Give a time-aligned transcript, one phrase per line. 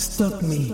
[0.00, 0.66] Stop me.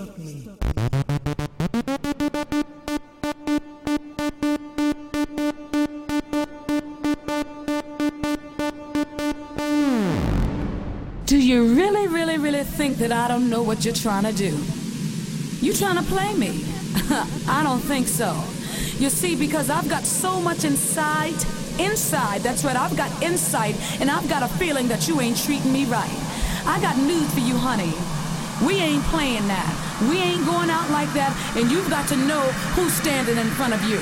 [11.26, 14.56] Do you really, really, really think that I don't know what you're trying to do?
[15.60, 16.64] You trying to play me?
[17.48, 18.32] I don't think so.
[19.00, 21.34] You see, because I've got so much inside,
[21.80, 25.72] inside, that's right, I've got insight, and I've got a feeling that you ain't treating
[25.72, 26.16] me right.
[26.64, 27.92] I got news for you, honey.
[28.64, 29.68] We ain't playing that.
[30.08, 32.40] We ain't going out like that, and you've got to know
[32.72, 34.00] who's standing in front of you.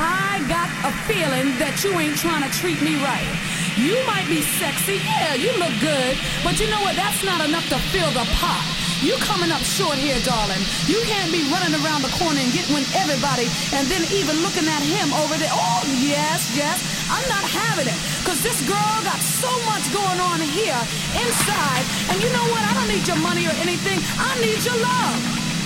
[0.00, 3.28] I got a feeling that you ain't trying to treat me right.
[3.76, 6.96] You might be sexy, yeah, you look good, but you know what?
[6.96, 8.64] That's not enough to fill the pot.
[9.00, 10.60] You coming up short here, darling.
[10.84, 14.68] You can't be running around the corner and getting with everybody and then even looking
[14.68, 15.48] at him over there.
[15.52, 16.84] Oh, yes, yes.
[17.10, 17.98] I'm not having it.
[18.22, 20.80] Cause this girl got so much going on here
[21.18, 21.84] inside.
[22.10, 22.62] And you know what?
[22.62, 23.98] I don't need your money or anything.
[24.16, 25.18] I need your love.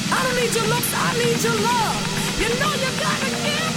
[0.09, 0.91] I don't need your looks.
[0.93, 2.01] I need your love.
[2.41, 3.74] You know you gotta give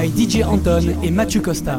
[0.00, 1.78] by DJ Anton et Mathieu Costa.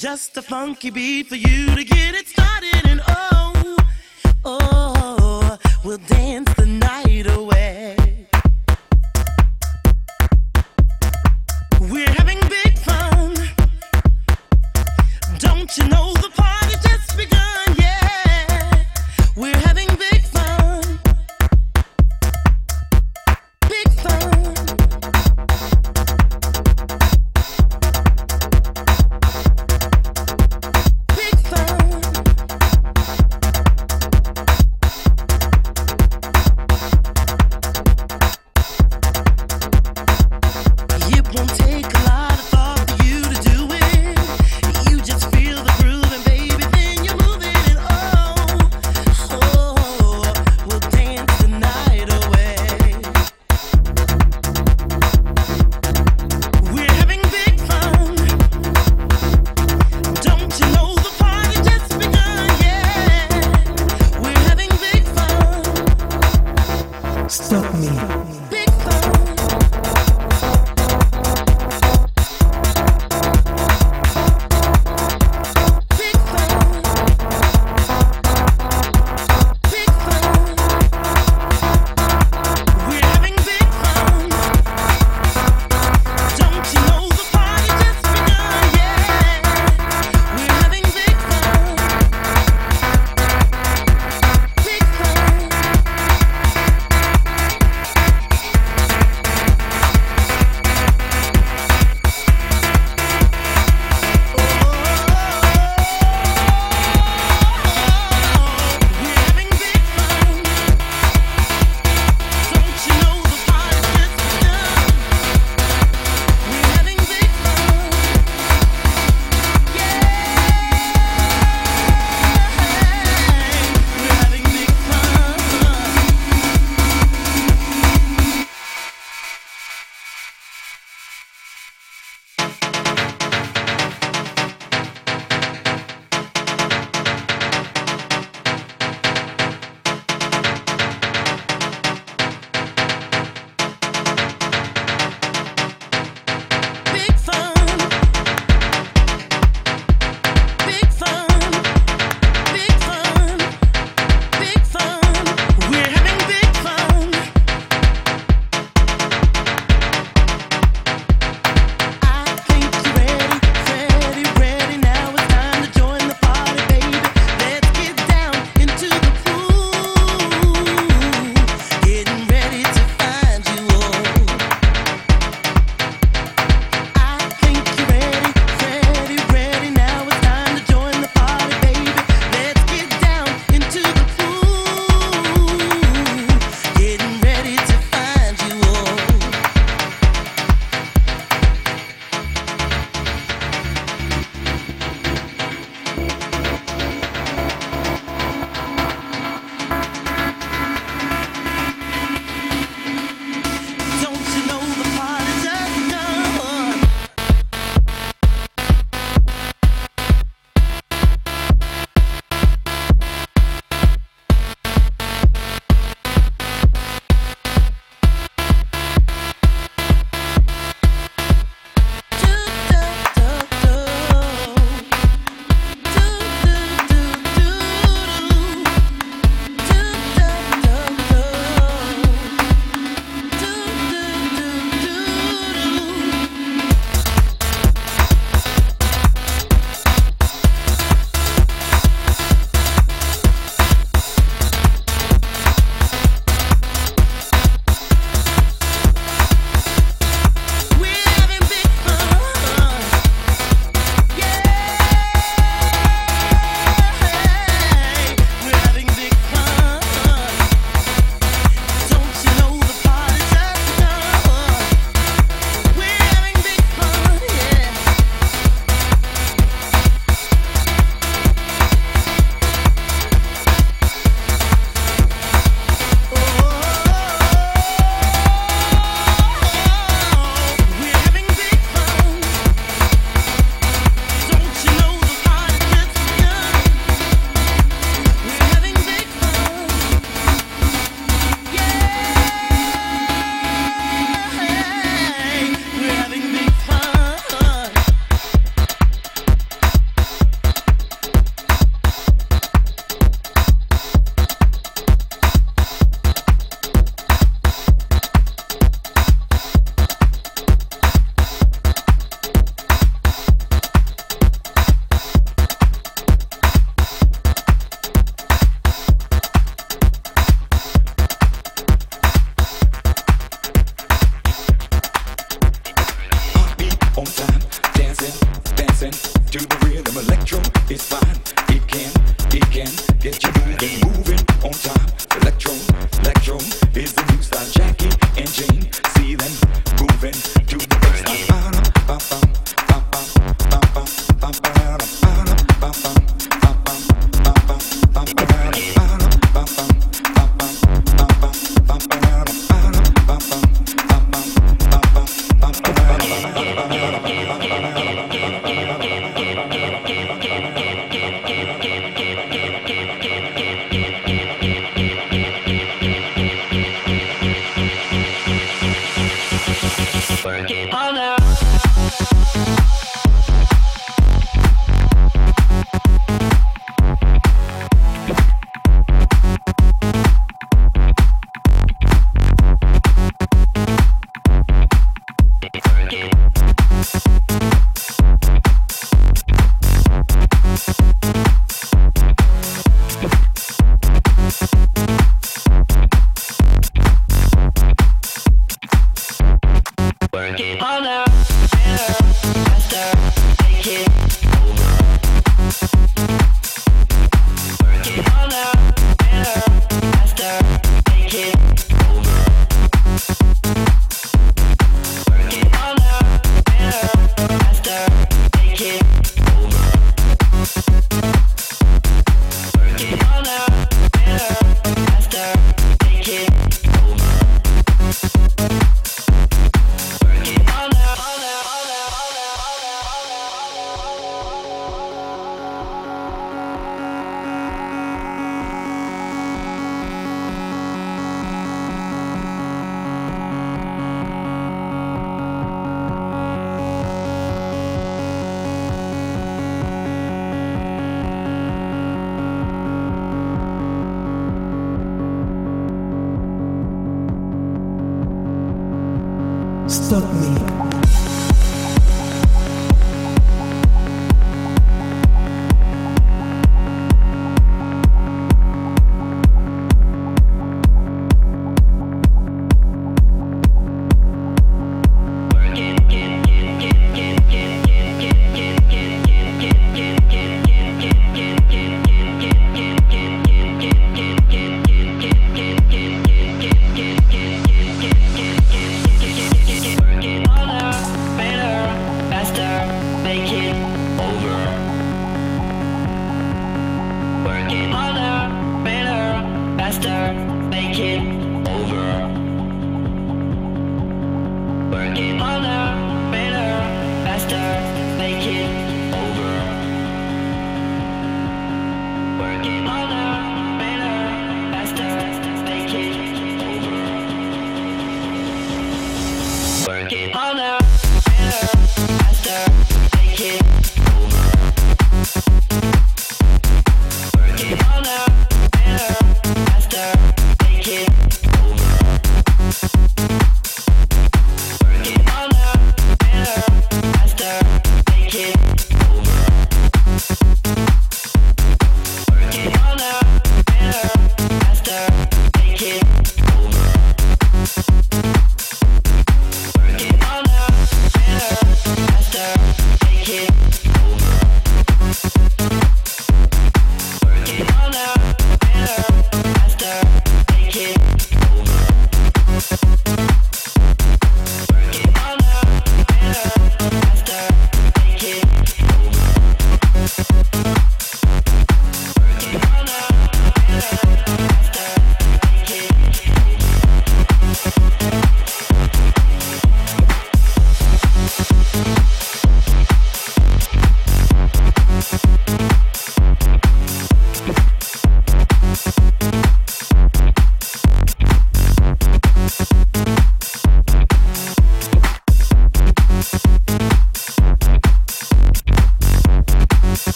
[0.00, 1.84] Just a funky beat for you to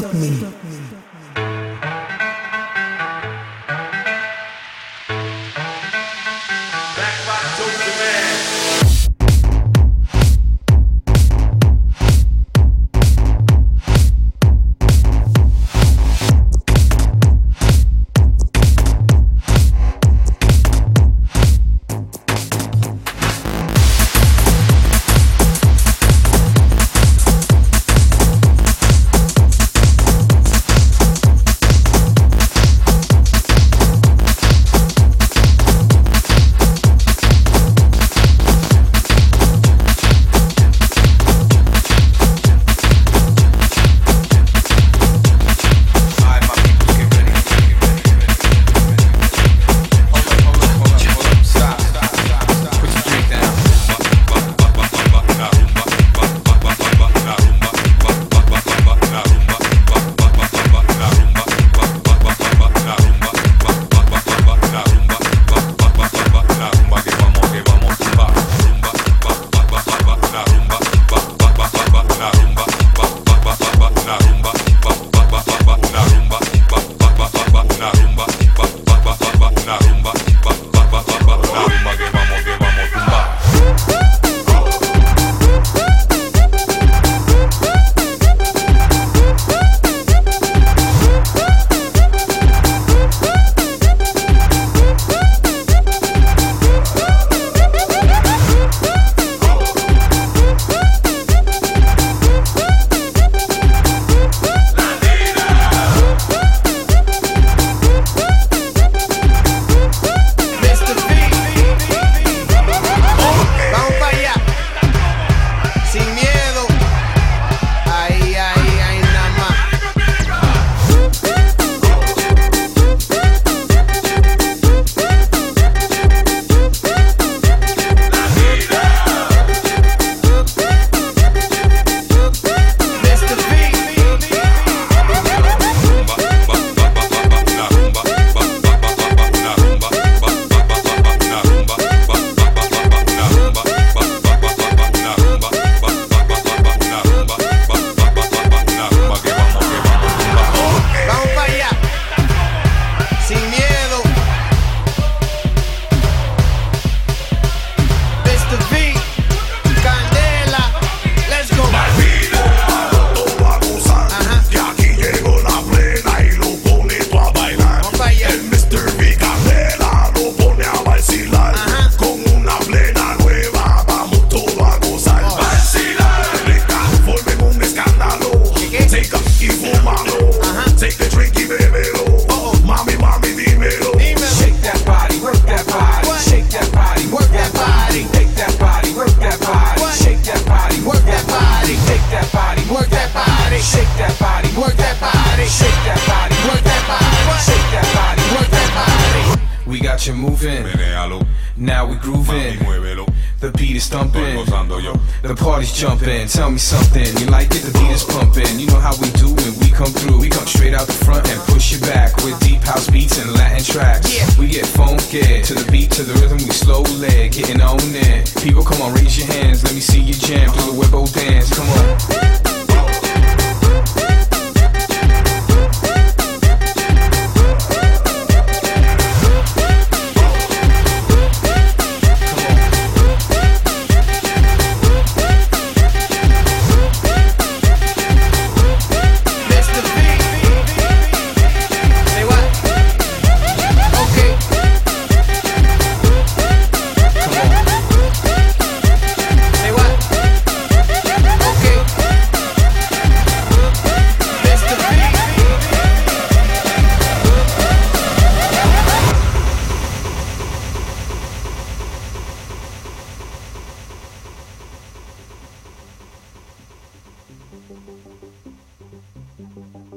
[0.00, 0.83] stop me.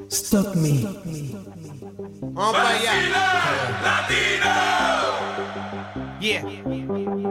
[0.09, 0.79] Stop me.
[0.81, 1.27] Stop me.
[6.19, 7.26] Yeah.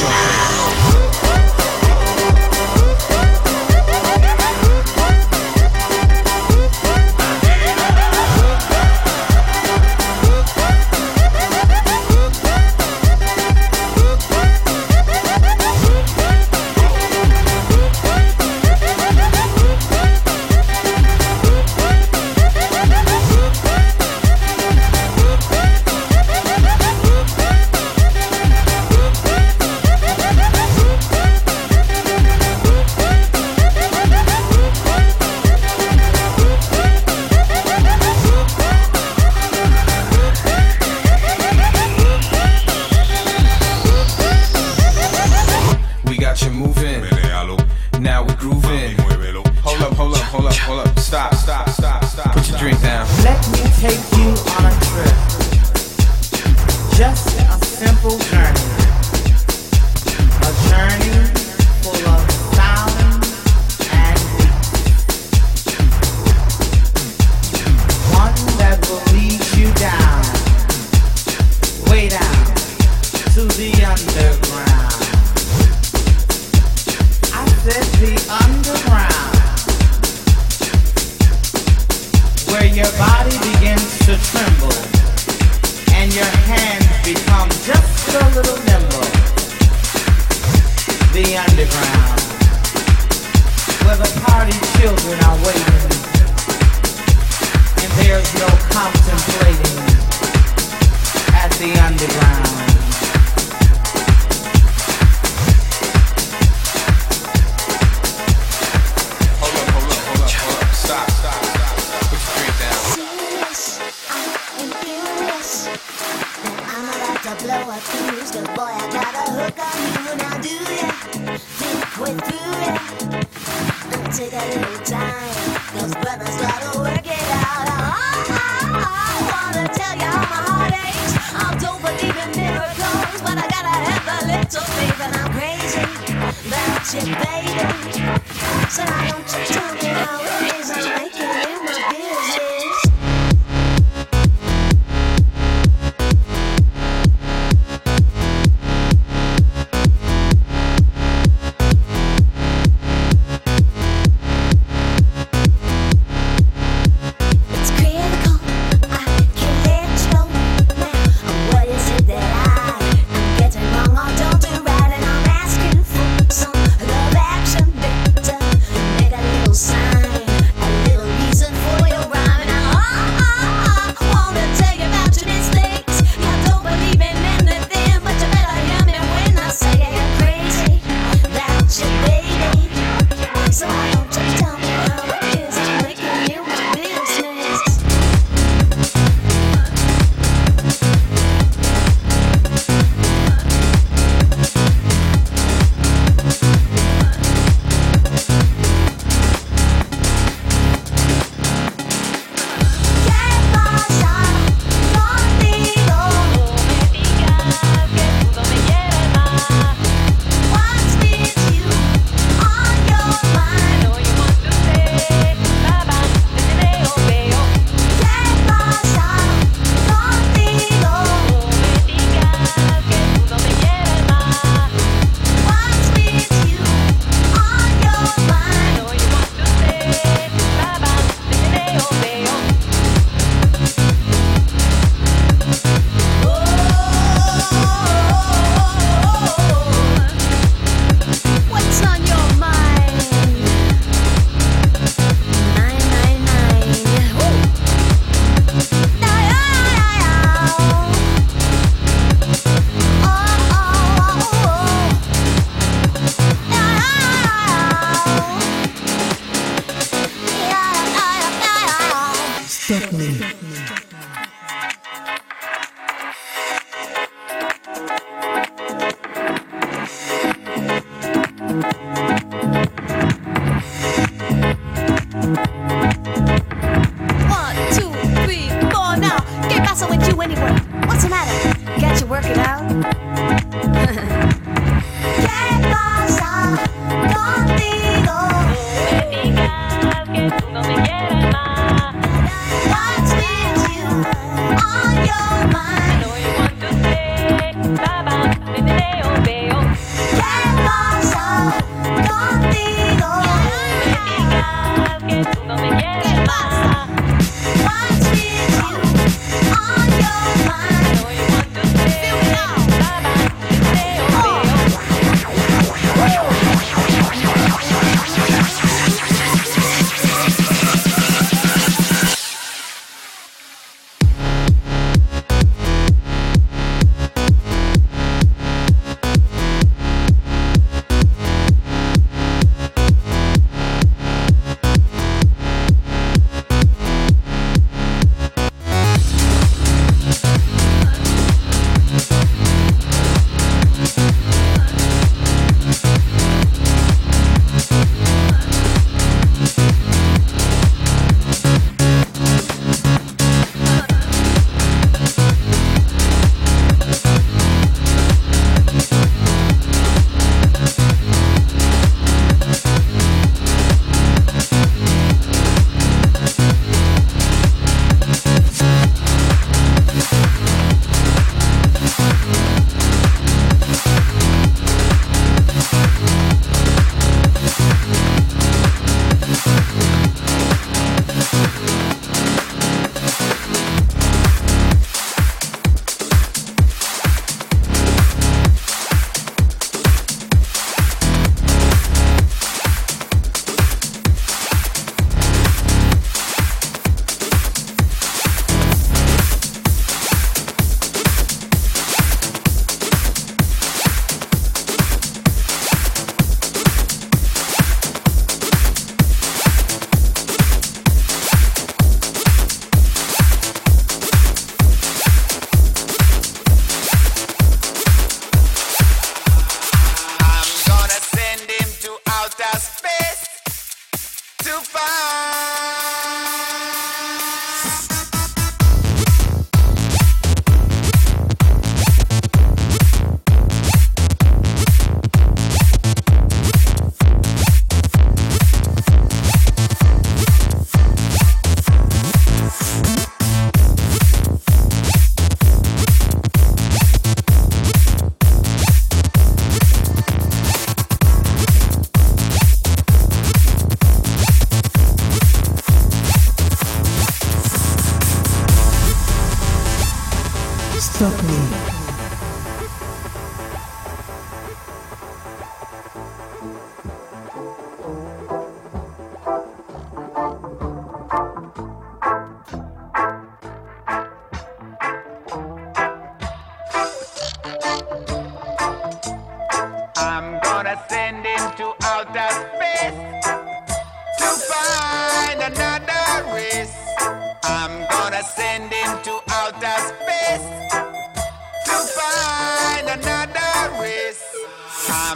[0.00, 0.47] Jovem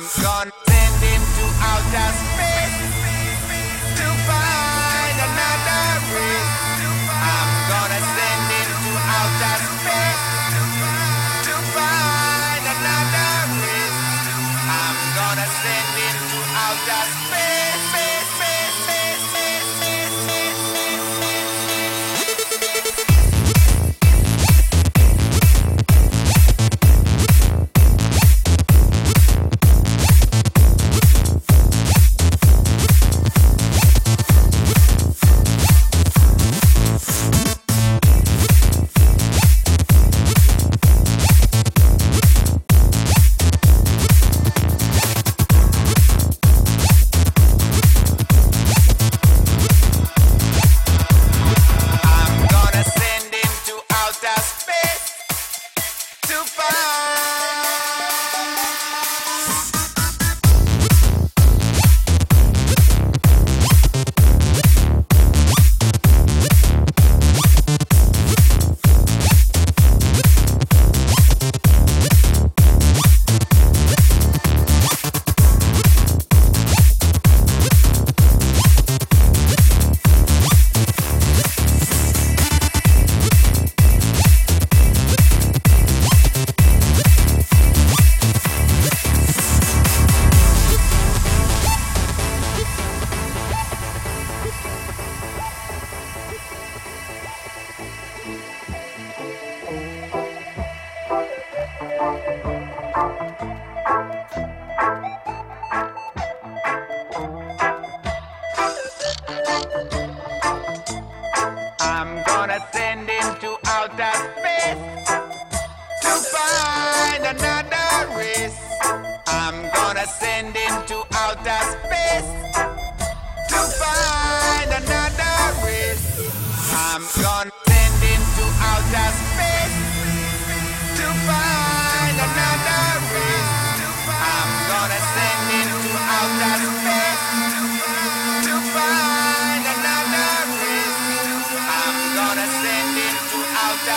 [0.02, 0.50] I'm gone.
[0.66, 2.41] Send him to outer space.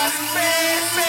[0.08, 0.76] Space.
[0.92, 1.05] space,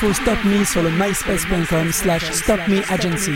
[0.00, 3.32] Infos Stop Me sur le myspace.com slash stopmeagency.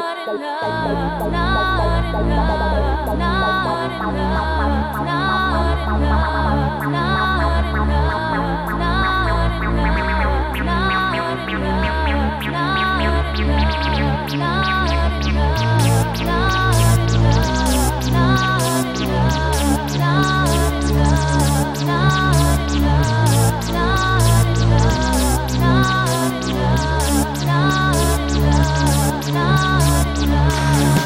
[0.00, 0.38] I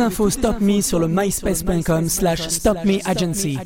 [0.00, 3.58] Infos Stop Me sur le myspace.com slash stopmeagency.